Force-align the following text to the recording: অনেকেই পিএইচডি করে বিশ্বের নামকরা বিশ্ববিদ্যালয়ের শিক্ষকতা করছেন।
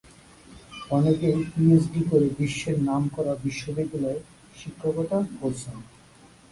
অনেকেই 0.91 1.37
পিএইচডি 1.51 2.01
করে 2.09 2.27
বিশ্বের 2.39 2.77
নামকরা 2.87 3.33
বিশ্ববিদ্যালয়ের 3.45 4.21
শিক্ষকতা 4.55 5.17
করছেন। 5.39 5.77